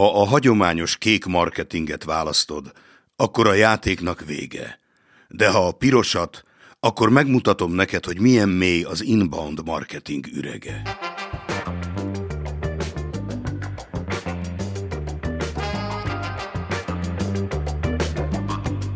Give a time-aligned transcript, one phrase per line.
[0.00, 2.72] Ha a hagyományos kék marketinget választod,
[3.16, 4.78] akkor a játéknak vége.
[5.28, 6.42] De ha a pirosat,
[6.78, 10.82] akkor megmutatom neked, hogy milyen mély az inbound marketing ürege.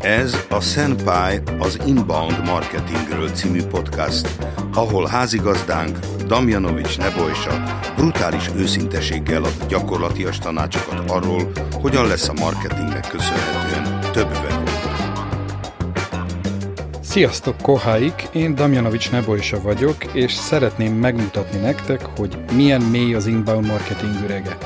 [0.00, 4.44] Ez a Senpai az Inbound Marketingről című podcast,
[4.74, 7.62] ahol házigazdánk Damjanovics Nebojsa
[7.96, 14.64] brutális őszinteséggel ad gyakorlatias tanácsokat arról, hogyan lesz a marketingnek köszönhetően több webon.
[17.02, 18.28] Sziasztok, koháik!
[18.32, 24.58] Én Damjanovics Nebojsa vagyok, és szeretném megmutatni nektek, hogy milyen mély az inbound marketing ürege.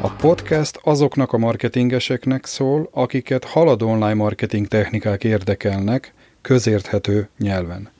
[0.00, 7.90] A podcast azoknak a marketingeseknek szól, akiket haladó online marketing technikák érdekelnek, közérthető nyelven.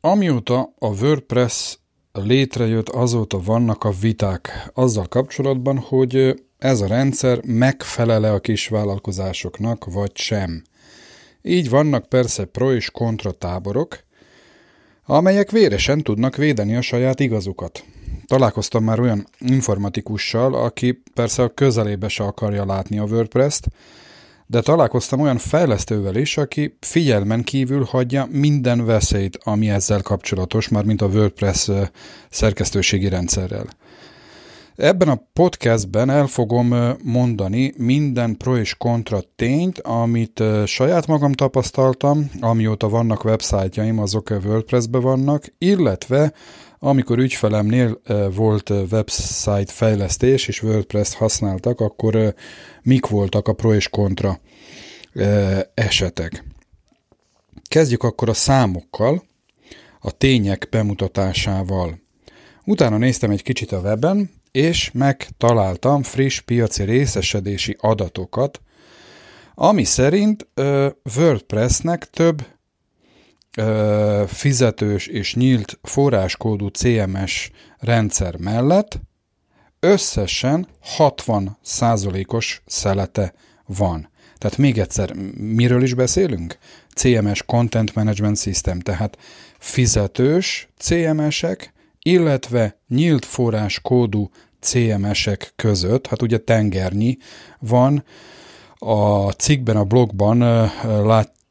[0.00, 1.78] Amióta a WordPress
[2.12, 9.84] létrejött, azóta vannak a viták azzal kapcsolatban, hogy ez a rendszer megfelele a kis vállalkozásoknak,
[9.84, 10.62] vagy sem.
[11.42, 13.98] Így vannak persze pro és kontra táborok,
[15.04, 17.84] amelyek véresen tudnak védeni a saját igazukat.
[18.26, 23.68] Találkoztam már olyan informatikussal, aki persze a közelébe se akarja látni a WordPress-t,
[24.50, 30.84] de találkoztam olyan fejlesztővel is, aki figyelmen kívül hagyja minden veszélyt, ami ezzel kapcsolatos, már
[30.84, 31.70] mint a WordPress
[32.30, 33.66] szerkesztőségi rendszerrel.
[34.76, 42.30] Ebben a podcastben el fogom mondani minden pro és kontra tényt, amit saját magam tapasztaltam,
[42.40, 46.32] amióta vannak websájtjaim, azok WordPress-be vannak, illetve
[46.78, 48.00] amikor ügyfelemnél
[48.34, 52.34] volt website fejlesztés és WordPress használtak, akkor
[52.82, 54.40] mik voltak a pro és kontra
[55.74, 56.44] esetek.
[57.68, 59.22] Kezdjük akkor a számokkal,
[60.00, 62.00] a tények bemutatásával.
[62.64, 68.60] Utána néztem egy kicsit a weben, és megtaláltam friss piaci részesedési adatokat,
[69.54, 70.46] ami szerint
[71.16, 72.46] WordPressnek több
[74.26, 79.00] fizetős és nyílt forráskódú CMS rendszer mellett
[79.80, 83.34] összesen 60 százalékos szelete
[83.66, 84.10] van.
[84.38, 86.58] Tehát még egyszer, miről is beszélünk?
[86.94, 89.18] CMS Content Management System, tehát
[89.58, 91.72] fizetős CMS-ek,
[92.02, 94.30] illetve nyílt forráskódú
[94.60, 97.16] CMS-ek között, hát ugye tengernyi
[97.58, 98.04] van,
[98.78, 100.42] a cikkben, a blogban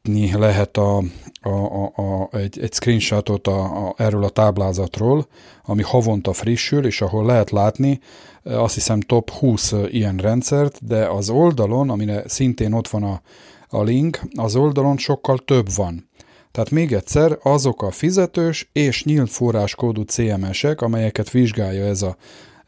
[0.08, 1.02] látni lehet a,
[1.42, 5.26] a, a, a, egy, egy screenshotot a, a, erről a táblázatról,
[5.64, 8.00] ami havonta frissül, és ahol lehet látni,
[8.42, 13.20] azt hiszem top 20 ilyen rendszert, de az oldalon, amire szintén ott van a,
[13.68, 16.08] a link, az oldalon sokkal több van.
[16.52, 22.16] Tehát még egyszer, azok a fizetős és nyílt forráskódú CMS-ek, amelyeket vizsgálja ez, a,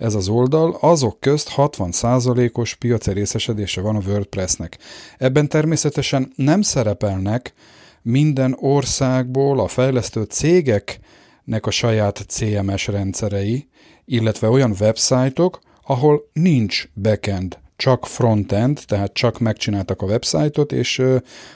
[0.01, 4.79] ez az oldal, azok közt 60%-os piaci részesedése van a WordPressnek.
[5.19, 7.55] Ebben természetesen nem szerepelnek
[8.03, 13.69] minden országból a fejlesztő cégeknek a saját CMS rendszerei,
[14.05, 21.03] illetve olyan websájtok, ahol nincs backend, csak frontend, tehát csak megcsináltak a websájtot, és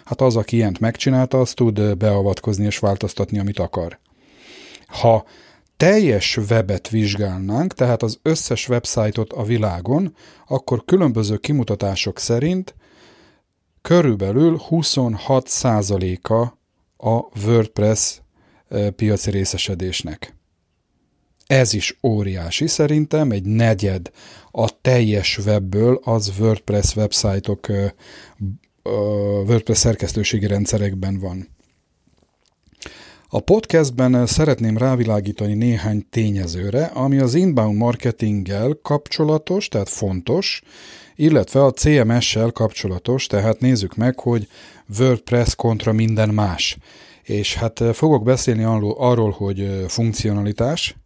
[0.05, 3.99] hát az, aki ilyent megcsinálta, az tud beavatkozni és változtatni, amit akar.
[4.87, 5.25] Ha
[5.76, 10.14] teljes webet vizsgálnánk, tehát az összes websájtot a világon,
[10.46, 12.74] akkor különböző kimutatások szerint
[13.82, 16.42] körülbelül 26%-a
[17.08, 18.20] a WordPress
[18.96, 20.34] piaci részesedésnek.
[21.46, 24.10] Ez is óriási szerintem, egy negyed
[24.50, 27.66] a teljes webből az WordPress websájtok,
[29.46, 31.48] WordPress szerkesztőségi rendszerekben van.
[33.34, 40.62] A podcastben szeretném rávilágítani néhány tényezőre, ami az inbound marketinggel kapcsolatos, tehát fontos,
[41.14, 44.48] illetve a CMS-sel kapcsolatos, tehát nézzük meg, hogy
[44.98, 46.78] WordPress kontra minden más.
[47.22, 48.64] És hát fogok beszélni
[48.96, 50.96] arról, hogy funkcionalitás,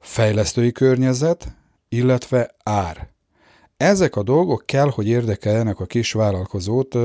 [0.00, 1.46] fejlesztői környezet,
[1.88, 3.08] illetve ár.
[3.76, 6.96] Ezek a dolgok kell, hogy érdekeljenek a kis vállalkozót,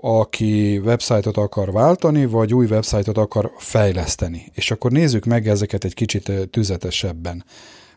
[0.00, 4.52] aki websájtot akar váltani, vagy új websájtot akar fejleszteni.
[4.54, 7.44] És akkor nézzük meg ezeket egy kicsit tüzetesebben.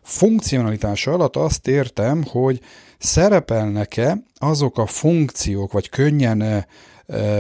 [0.02, 2.60] Funkcionalitása alatt azt értem, hogy
[2.98, 6.66] szerepelnek-e azok a funkciók, vagy könnyen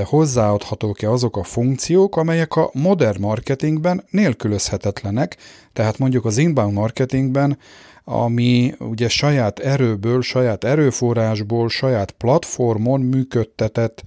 [0.03, 5.37] hozzáadhatók-e azok a funkciók, amelyek a modern marketingben nélkülözhetetlenek,
[5.73, 7.57] tehát mondjuk az inbound marketingben,
[8.03, 14.03] ami ugye saját erőből, saját erőforrásból, saját platformon működtetett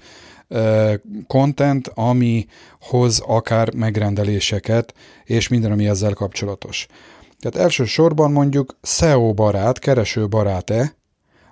[1.26, 2.46] content, ami
[2.80, 4.94] hoz akár megrendeléseket,
[5.24, 6.86] és minden, ami ezzel kapcsolatos.
[7.38, 10.96] Tehát elsősorban mondjuk SEO barát, kereső barát-e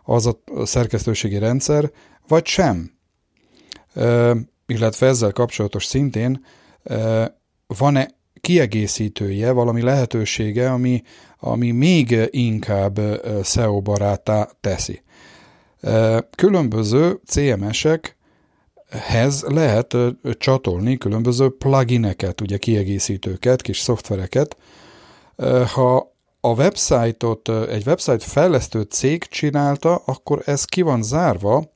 [0.05, 1.91] az a szerkesztőségi rendszer,
[2.29, 2.93] vagy sem.
[3.95, 4.37] E,
[4.67, 6.45] illetve ezzel kapcsolatos szintén
[7.67, 8.09] van-e
[8.41, 11.03] kiegészítője, valami lehetősége, ami,
[11.39, 13.01] ami még inkább
[13.45, 15.03] SEO barátá teszi.
[16.37, 17.21] Különböző
[18.91, 19.97] CMS-ekhez lehet
[20.39, 24.57] csatolni különböző plugineket, ugye kiegészítőket, kis szoftvereket.
[25.75, 31.73] Ha a website-ot egy website fejlesztő cég csinálta, akkor ez ki van zárva,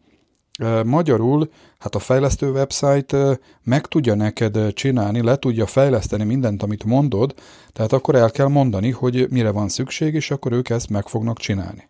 [0.84, 7.34] Magyarul, hát a fejlesztő website meg tudja neked csinálni, le tudja fejleszteni mindent, amit mondod,
[7.72, 11.38] tehát akkor el kell mondani, hogy mire van szükség, és akkor ők ezt meg fognak
[11.38, 11.88] csinálni.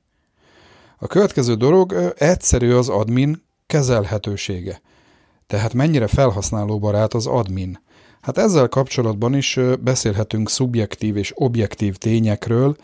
[0.98, 4.80] A következő dolog egyszerű az admin kezelhetősége.
[5.48, 7.80] Tehát mennyire felhasználóbarát az admin.
[8.20, 12.76] Hát ezzel kapcsolatban is beszélhetünk szubjektív és objektív tényekről,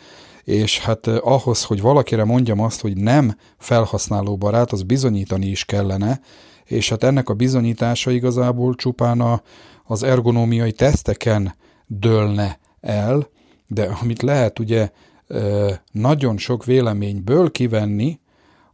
[0.44, 6.20] és hát ahhoz, hogy valakire mondjam azt, hogy nem felhasználóbarát, az bizonyítani is kellene,
[6.64, 9.42] és hát ennek a bizonyítása igazából csupán a,
[9.84, 11.54] az ergonómiai teszteken
[11.86, 13.28] dőlne el,
[13.66, 14.90] de amit lehet ugye
[15.92, 18.20] nagyon sok véleményből kivenni,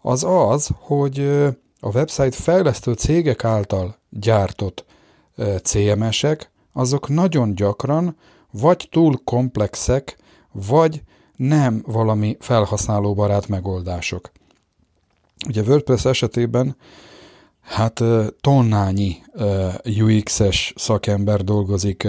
[0.00, 1.46] az az, hogy
[1.80, 4.84] a website fejlesztő cégek által gyártott
[5.62, 8.16] CMS-ek, azok nagyon gyakran
[8.50, 10.16] vagy túl komplexek,
[10.52, 11.02] vagy
[11.36, 14.30] nem valami felhasználóbarát megoldások.
[15.48, 16.76] Ugye WordPress esetében
[17.60, 18.02] hát
[18.40, 19.16] tonnányi
[19.84, 22.06] UX-es szakember dolgozik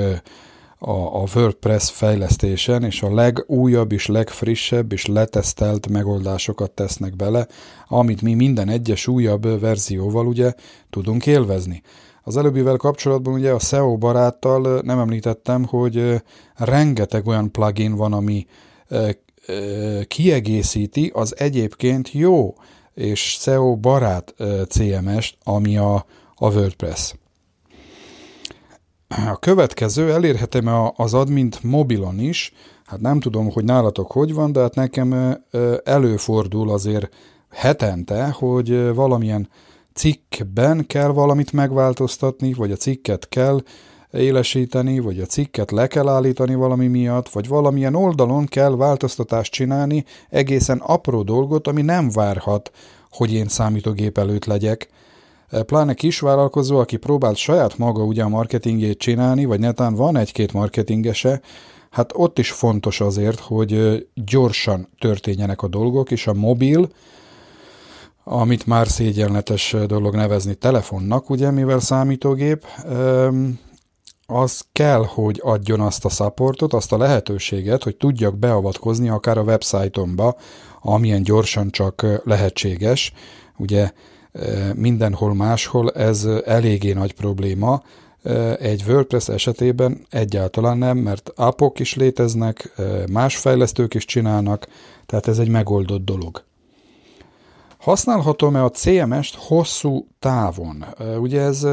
[0.83, 7.47] a, a WordPress fejlesztésen, és a legújabb és legfrissebb és letesztelt megoldásokat tesznek bele,
[7.87, 10.53] amit mi minden egyes újabb verzióval ugye
[10.89, 11.81] tudunk élvezni.
[12.23, 16.21] Az előbbivel kapcsolatban ugye a SEO baráttal nem említettem, hogy
[16.55, 18.45] rengeteg olyan plugin van, ami
[20.07, 22.53] kiegészíti az egyébként jó
[22.93, 24.33] és SEO barát
[24.69, 26.05] CMS-t, ami a,
[26.35, 27.13] a WordPress.
[29.17, 32.53] A következő, elérhetem az admint mobilon is,
[32.85, 35.37] hát nem tudom, hogy nálatok hogy van, de hát nekem
[35.83, 37.09] előfordul azért
[37.49, 39.49] hetente, hogy valamilyen
[39.93, 43.63] cikkben kell valamit megváltoztatni, vagy a cikket kell
[44.11, 50.05] élesíteni, vagy a cikket le kell állítani valami miatt, vagy valamilyen oldalon kell változtatást csinálni,
[50.29, 52.71] egészen apró dolgot, ami nem várhat,
[53.11, 54.89] hogy én számítógép előtt legyek.
[55.65, 61.41] Pláne kisvállalkozó, aki próbált saját maga ugye a marketingét csinálni, vagy netán van egy-két marketingese,
[61.89, 66.89] hát ott is fontos azért, hogy gyorsan történjenek a dolgok, és a mobil,
[68.23, 72.65] amit már szégyenletes dolog nevezni telefonnak, ugye, mivel számítógép,
[74.25, 79.43] az kell, hogy adjon azt a supportot, azt a lehetőséget, hogy tudjak beavatkozni akár a
[79.43, 80.35] websájtomba,
[80.81, 83.13] amilyen gyorsan csak lehetséges.
[83.57, 83.91] Ugye
[84.75, 87.81] mindenhol máshol ez eléggé nagy probléma,
[88.59, 92.73] egy WordPress esetében egyáltalán nem, mert appok is léteznek,
[93.11, 94.67] más fejlesztők is csinálnak,
[95.05, 96.43] tehát ez egy megoldott dolog.
[97.77, 100.85] Használhatom-e a CMS-t hosszú távon?
[101.19, 101.67] Ugye ez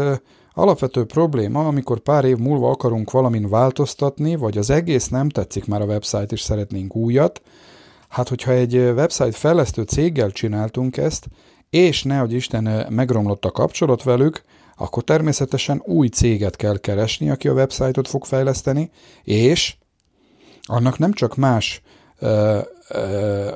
[0.58, 5.81] Alapvető probléma, amikor pár év múlva akarunk valamin változtatni, vagy az egész nem tetszik már
[5.81, 7.43] a website, és szeretnénk újat,
[8.08, 11.26] hát hogyha egy website fejlesztő céggel csináltunk ezt,
[11.70, 14.43] és nehogy Isten megromlott a kapcsolat velük,
[14.77, 18.91] akkor természetesen új céget kell keresni, aki a website-ot fog fejleszteni,
[19.22, 19.77] és
[20.63, 21.82] annak nem csak más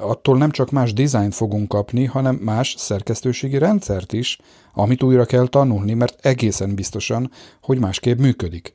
[0.01, 4.39] attól nem csak más dizájnt fogunk kapni, hanem más szerkesztőségi rendszert is,
[4.75, 7.31] amit újra kell tanulni, mert egészen biztosan,
[7.63, 8.75] hogy másképp működik.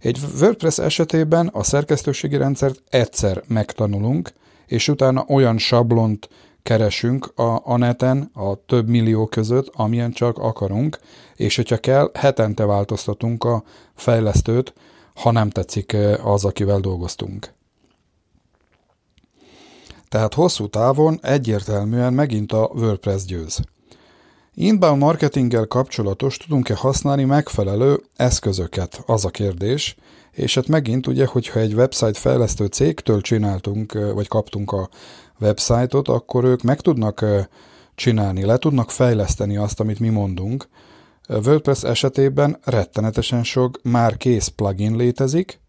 [0.00, 4.32] Egy WordPress esetében a szerkesztőségi rendszert egyszer megtanulunk,
[4.66, 6.28] és utána olyan sablont
[6.66, 10.98] keresünk a, a neten a több millió között, amilyen csak akarunk,
[11.36, 13.62] és hogyha kell, hetente változtatunk a
[13.94, 14.74] fejlesztőt,
[15.14, 17.52] ha nem tetszik az, akivel dolgoztunk.
[20.08, 23.60] Tehát hosszú távon egyértelműen megint a WordPress győz.
[24.58, 29.96] Inbound marketinggel kapcsolatos tudunk-e használni megfelelő eszközöket, az a kérdés,
[30.32, 34.88] és hát megint ugye, hogyha egy website fejlesztő cégtől csináltunk, vagy kaptunk a
[35.40, 37.24] website-ot, akkor ők meg tudnak
[37.94, 40.68] csinálni, le tudnak fejleszteni azt, amit mi mondunk.
[41.28, 45.60] WordPress esetében rettenetesen sok már kész plugin létezik,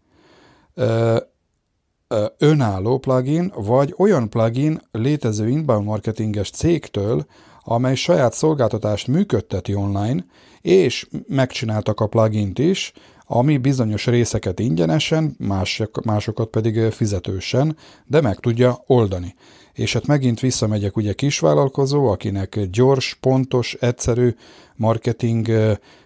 [2.38, 7.26] önálló plugin, vagy olyan plugin létező inbound marketinges cégtől,
[7.70, 10.24] amely saját szolgáltatást működteti online,
[10.60, 12.92] és megcsináltak a plugint is,
[13.26, 19.34] ami bizonyos részeket ingyenesen, mások, másokat pedig fizetősen, de meg tudja oldani.
[19.72, 24.34] És hát megint visszamegyek ugye kisvállalkozó, akinek gyors, pontos, egyszerű
[24.76, 25.48] marketing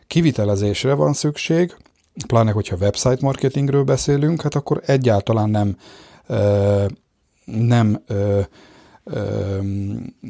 [0.07, 1.77] kivitelezésre van szükség,
[2.27, 5.77] pláne hogyha website marketingről beszélünk, hát akkor egyáltalán nem
[7.45, 8.05] nem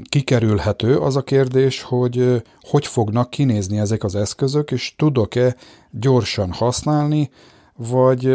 [0.09, 5.57] kikerülhető az a kérdés, hogy hogy fognak kinézni ezek az eszközök, és tudok-e
[5.91, 7.31] gyorsan használni,
[7.77, 8.27] vagy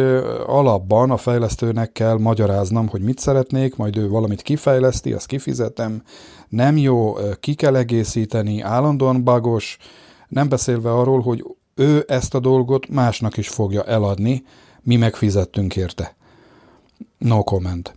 [0.46, 6.01] alapban a fejlesztőnek kell magyaráznom, hogy mit szeretnék, majd ő valamit kifejleszti, azt kifizetem,
[6.50, 9.77] nem jó, ki kell egészíteni, állandóan bagos,
[10.27, 14.44] nem beszélve arról, hogy ő ezt a dolgot másnak is fogja eladni,
[14.82, 16.15] mi megfizettünk érte.
[17.17, 17.96] No comment.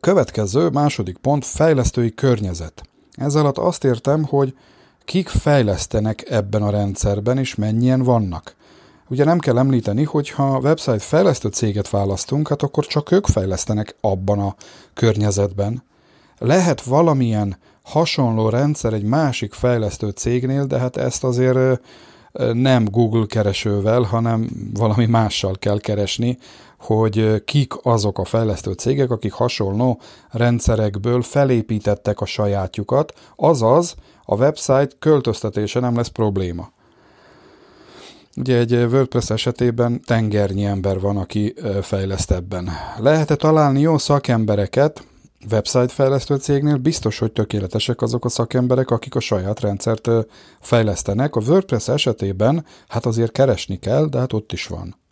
[0.00, 2.82] Következő, második pont, fejlesztői környezet.
[3.12, 4.56] Ez alatt azt értem, hogy
[5.04, 8.54] kik fejlesztenek ebben a rendszerben, és mennyien vannak.
[9.08, 13.96] Ugye nem kell említeni, hogy ha website fejlesztő céget választunk, hát akkor csak ők fejlesztenek
[14.00, 14.54] abban a
[14.94, 15.82] környezetben.
[16.38, 21.80] Lehet valamilyen hasonló rendszer egy másik fejlesztő cégnél, de hát ezt azért
[22.52, 26.38] nem Google keresővel, hanem valami mással kell keresni,
[26.84, 30.00] hogy kik azok a fejlesztő cégek, akik hasonló
[30.30, 36.72] rendszerekből felépítettek a sajátjukat, azaz a website költöztetése nem lesz probléma.
[38.36, 42.70] Ugye egy WordPress esetében tengernyi ember van, aki fejleszt ebben.
[42.98, 45.06] Lehet-e találni jó szakembereket
[45.50, 46.76] website fejlesztő cégnél?
[46.76, 50.08] Biztos, hogy tökéletesek azok a szakemberek, akik a saját rendszert
[50.60, 51.36] fejlesztenek.
[51.36, 55.02] A WordPress esetében hát azért keresni kell, de hát ott is van.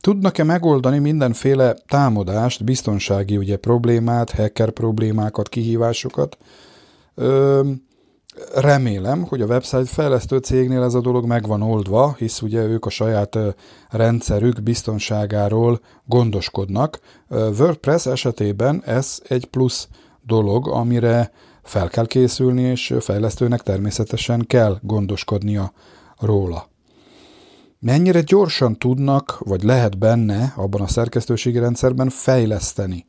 [0.00, 6.38] Tudnak-e megoldani mindenféle támadást, biztonsági ugye problémát, hacker problémákat, kihívásokat?
[7.14, 7.70] Ö,
[8.54, 12.84] remélem, hogy a website fejlesztő cégnél ez a dolog meg van oldva, hisz ugye ők
[12.86, 13.38] a saját
[13.88, 16.98] rendszerük biztonságáról gondoskodnak.
[17.28, 19.88] WordPress esetében ez egy plusz
[20.26, 21.30] dolog, amire
[21.62, 25.72] fel kell készülni, és fejlesztőnek természetesen kell gondoskodnia
[26.18, 26.68] róla.
[27.78, 33.06] Mennyire gyorsan tudnak, vagy lehet benne abban a szerkesztőségi rendszerben fejleszteni?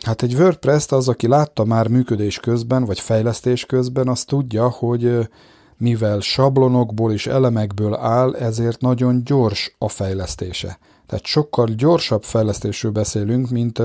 [0.00, 5.28] Hát egy WordPress-t az, aki látta már működés közben, vagy fejlesztés közben, az tudja, hogy
[5.76, 10.78] mivel sablonokból és elemekből áll, ezért nagyon gyors a fejlesztése.
[11.06, 13.82] Tehát sokkal gyorsabb fejlesztésről beszélünk, mint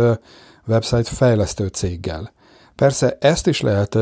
[0.67, 2.33] website fejlesztő céggel.
[2.75, 3.97] Persze ezt is lehet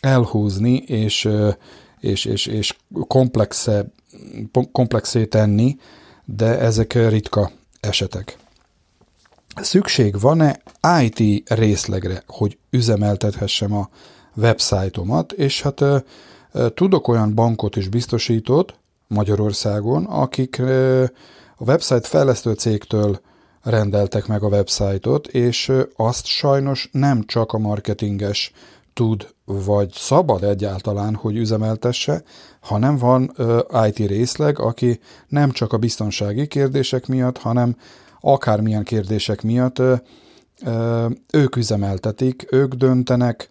[0.00, 1.28] elhúzni, és,
[1.98, 2.76] és, és, és
[3.06, 3.92] komplexe,
[4.72, 5.76] komplexé tenni,
[6.24, 7.50] de ezek ritka
[7.80, 8.38] esetek.
[9.56, 10.60] Szükség van-e
[11.02, 13.88] IT részlegre, hogy üzemeltethessem a
[14.34, 15.82] websájtomat, és hát
[16.74, 20.58] tudok olyan bankot is biztosított Magyarországon, akik
[21.56, 23.20] a website fejlesztő cégtől
[23.62, 28.52] rendeltek meg a websájtot, és azt sajnos nem csak a marketinges
[28.92, 32.22] tud, vagy szabad egyáltalán, hogy üzemeltesse,
[32.60, 33.32] hanem van
[33.86, 37.76] IT részleg, aki nem csak a biztonsági kérdések miatt, hanem
[38.20, 39.82] akármilyen kérdések miatt
[41.32, 43.50] ők üzemeltetik, ők döntenek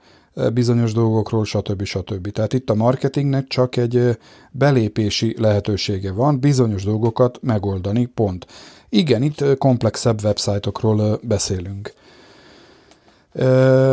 [0.53, 1.83] bizonyos dolgokról, stb.
[1.83, 2.31] stb.
[2.31, 4.17] Tehát itt a marketingnek csak egy
[4.51, 8.45] belépési lehetősége van, bizonyos dolgokat megoldani, pont.
[8.89, 11.93] Igen, itt komplexebb websájtokról beszélünk.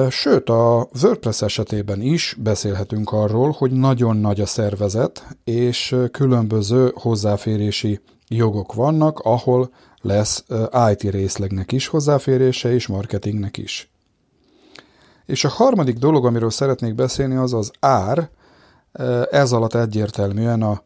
[0.08, 8.00] Sőt, a WordPress esetében is beszélhetünk arról, hogy nagyon nagy a szervezet, és különböző hozzáférési
[8.28, 10.44] jogok vannak, ahol lesz
[10.90, 13.90] IT részlegnek is hozzáférése, és marketingnek is.
[15.26, 18.30] És a harmadik dolog, amiről szeretnék beszélni, az az ár.
[19.30, 20.82] Ez alatt egyértelműen a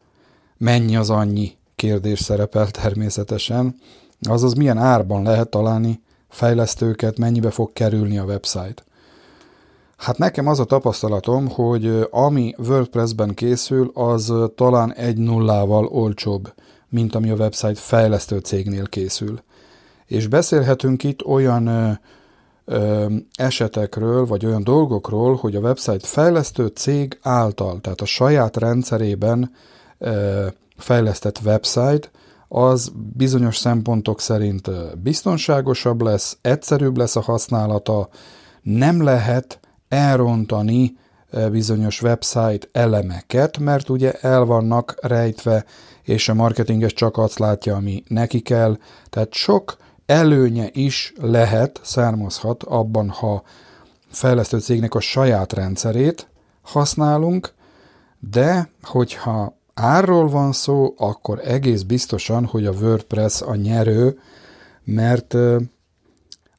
[0.57, 3.75] mennyi az annyi kérdés szerepel természetesen,
[4.29, 8.83] azaz milyen árban lehet találni fejlesztőket, mennyibe fog kerülni a website.
[9.97, 16.53] Hát nekem az a tapasztalatom, hogy ami WordPress-ben készül, az talán egy nullával olcsóbb,
[16.89, 19.43] mint ami a website fejlesztő cégnél készül.
[20.07, 21.99] És beszélhetünk itt olyan
[22.65, 29.53] ö, esetekről, vagy olyan dolgokról, hogy a website fejlesztő cég által, tehát a saját rendszerében
[29.99, 30.47] ö,
[30.77, 32.11] fejlesztett website,
[32.53, 34.71] az bizonyos szempontok szerint
[35.03, 38.09] biztonságosabb lesz, egyszerűbb lesz a használata,
[38.63, 40.97] nem lehet elrontani
[41.51, 45.65] bizonyos website elemeket, mert ugye el vannak rejtve,
[46.03, 48.79] és a marketinges csak azt látja, ami neki kell.
[49.11, 49.77] Tehát sok
[50.07, 53.43] előnye is lehet, származhat abban, ha
[54.09, 56.29] fejlesztő cégnek a saját rendszerét
[56.63, 57.53] használunk,
[58.31, 64.19] de hogyha árról van szó, akkor egész biztosan, hogy a WordPress a nyerő,
[64.85, 65.35] mert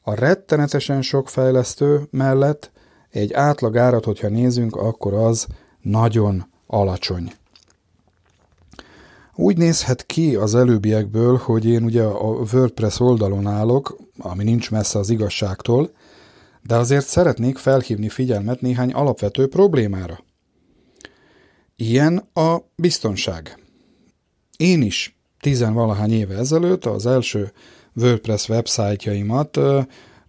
[0.01, 2.72] a rettenetesen sok fejlesztő mellett
[3.10, 5.48] egy átlag árat, hogyha nézünk, akkor az
[5.82, 7.34] nagyon alacsony.
[9.36, 15.00] Úgy nézhet ki az előbbiekből, hogy én ugye a WordPress oldalon állok, ami nincs messze
[15.00, 15.92] az igazságtól,
[16.62, 20.20] de azért szeretnék felhívni figyelmet néhány alapvető problémára.
[21.82, 23.58] Ilyen a biztonság.
[24.58, 27.52] Én is tizenvalahány éve ezelőtt az első
[27.96, 29.60] WordPress websájtjaimat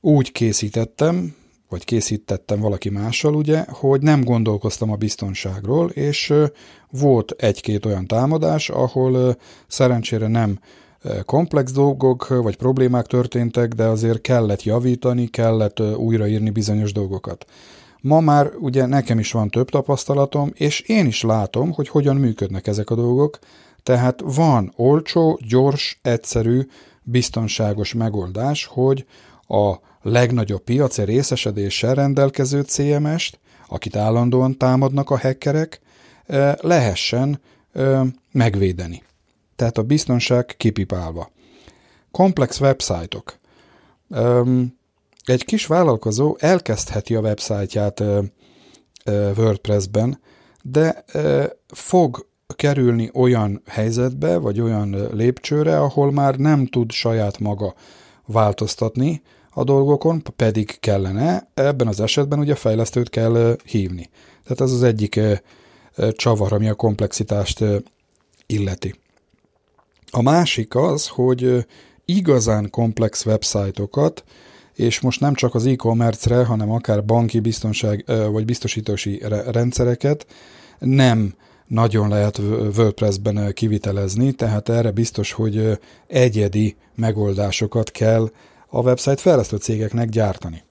[0.00, 1.34] úgy készítettem,
[1.68, 6.32] vagy készítettem valaki mással, ugye, hogy nem gondolkoztam a biztonságról, és
[6.90, 10.58] volt egy-két olyan támadás, ahol szerencsére nem
[11.24, 17.46] komplex dolgok vagy problémák történtek, de azért kellett javítani, kellett újraírni bizonyos dolgokat.
[18.02, 22.66] Ma már ugye nekem is van több tapasztalatom, és én is látom, hogy hogyan működnek
[22.66, 23.38] ezek a dolgok,
[23.82, 26.66] tehát van olcsó, gyors, egyszerű,
[27.02, 29.06] biztonságos megoldás, hogy
[29.46, 35.80] a legnagyobb piaci részesedéssel rendelkező CMS-t, akit állandóan támadnak a hackerek,
[36.60, 37.40] lehessen
[38.32, 39.02] megvédeni.
[39.56, 41.30] Tehát a biztonság kipipálva.
[42.10, 43.38] Komplex websájtok.
[45.24, 48.02] Egy kis vállalkozó elkezdheti a websájtját
[49.36, 50.20] WordPress-ben,
[50.62, 51.04] de
[51.68, 52.26] fog
[52.56, 57.74] kerülni olyan helyzetbe, vagy olyan lépcsőre, ahol már nem tud saját maga
[58.26, 61.48] változtatni a dolgokon, pedig kellene.
[61.54, 64.10] Ebben az esetben ugye fejlesztőt kell hívni.
[64.42, 65.20] Tehát ez az egyik
[66.10, 67.64] csavar, ami a komplexitást
[68.46, 68.94] illeti.
[70.10, 71.66] A másik az, hogy
[72.04, 74.24] igazán komplex websájtokat,
[74.74, 80.26] és most nem csak az e-commerce-re, hanem akár banki biztonság vagy biztosítási rendszereket
[80.78, 81.34] nem
[81.66, 82.38] nagyon lehet
[82.76, 88.30] WordPress-ben kivitelezni, tehát erre biztos, hogy egyedi megoldásokat kell
[88.68, 90.62] a website fejlesztő cégeknek gyártani.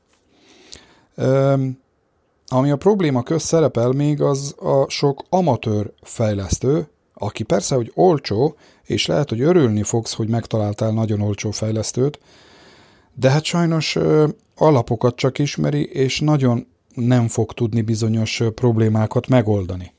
[2.48, 8.56] Ami a probléma köz szerepel még, az a sok amatőr fejlesztő, aki persze, hogy olcsó,
[8.84, 12.20] és lehet, hogy örülni fogsz, hogy megtaláltál nagyon olcsó fejlesztőt,
[13.14, 13.98] de hát sajnos
[14.56, 19.94] alapokat csak ismeri, és nagyon nem fog tudni bizonyos problémákat megoldani.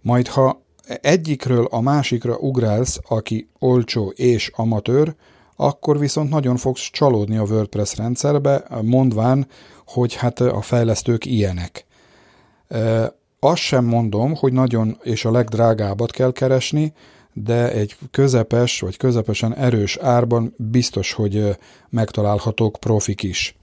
[0.00, 0.62] Majd ha
[1.00, 5.14] egyikről a másikra ugrálsz, aki olcsó és amatőr,
[5.56, 9.46] akkor viszont nagyon fogsz csalódni a WordPress rendszerbe, mondván,
[9.86, 11.86] hogy hát a fejlesztők ilyenek.
[13.40, 16.92] Azt sem mondom, hogy nagyon és a legdrágábbat kell keresni,
[17.44, 21.56] de egy közepes vagy közepesen erős árban biztos, hogy
[21.88, 23.56] megtalálhatók profik is.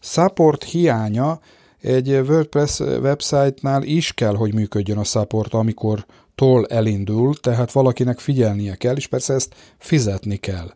[0.00, 1.40] Support hiánya
[1.80, 8.74] egy WordPress website-nál is kell, hogy működjön a support, amikor toll elindul, tehát valakinek figyelnie
[8.74, 10.74] kell, és persze ezt fizetni kell.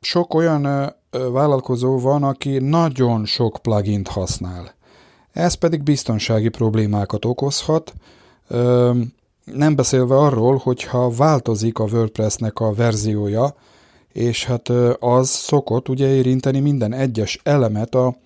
[0.00, 4.74] Sok olyan vállalkozó van, aki nagyon sok plugint használ.
[5.32, 7.94] Ez pedig biztonsági problémákat okozhat,
[9.52, 13.54] nem beszélve arról, hogyha változik a WordPressnek a verziója,
[14.12, 18.16] és hát az szokott ugye érinteni minden egyes elemet a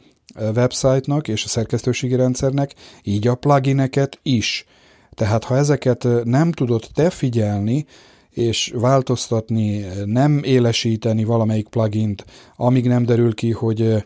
[0.54, 4.66] website-nak és a szerkesztőségi rendszernek, így a plugineket is.
[5.14, 7.86] Tehát ha ezeket nem tudod te figyelni,
[8.30, 12.24] és változtatni, nem élesíteni valamelyik plugint,
[12.56, 14.04] amíg nem derül ki, hogy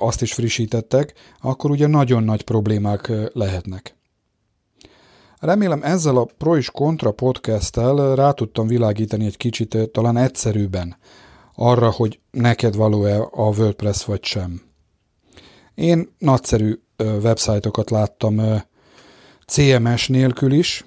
[0.00, 3.95] azt is frissítettek, akkor ugye nagyon nagy problémák lehetnek.
[5.40, 10.96] Remélem ezzel a Pro és Contra podcasttel rá tudtam világítani egy kicsit talán egyszerűbben
[11.54, 14.62] arra, hogy neked való-e a WordPress vagy sem.
[15.74, 18.62] Én nagyszerű websájtokat láttam
[19.46, 20.84] CMS nélkül is,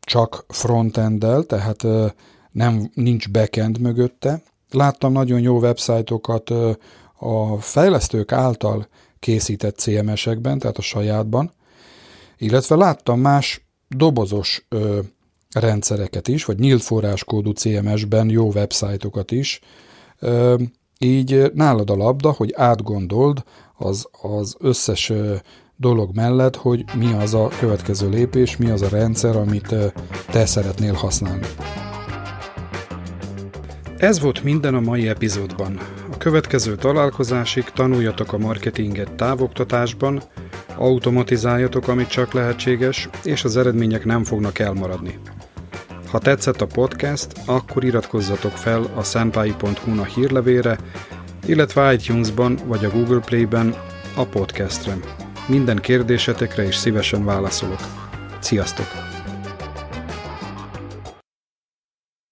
[0.00, 1.86] csak frontenddel, tehát
[2.50, 4.42] nem nincs backend mögötte.
[4.70, 6.50] Láttam nagyon jó websájtokat
[7.18, 11.52] a fejlesztők által készített CMS-ekben, tehát a sajátban,
[12.36, 14.98] illetve láttam más dobozos ö,
[15.54, 19.60] rendszereket is, vagy nyílt forráskódú CMS-ben jó websájtokat is,
[20.18, 20.54] ö,
[20.98, 23.44] így nálad a labda, hogy átgondold
[23.76, 25.34] az, az összes ö,
[25.76, 29.74] dolog mellett, hogy mi az a következő lépés, mi az a rendszer, amit
[30.30, 31.46] te szeretnél használni.
[33.96, 35.78] Ez volt minden a mai epizódban.
[36.12, 40.22] A következő találkozásig tanuljatok a marketinget távoktatásban,
[40.76, 45.18] automatizáljatok, amit csak lehetséges, és az eredmények nem fognak elmaradni.
[46.10, 50.78] Ha tetszett a podcast, akkor iratkozzatok fel a szenpai.hu-na hírlevére,
[51.46, 53.74] illetve iTunes-ban vagy a Google Play-ben
[54.16, 54.96] a podcastre.
[55.48, 57.80] Minden kérdésetekre is szívesen válaszolok.
[58.38, 59.15] Sziasztok!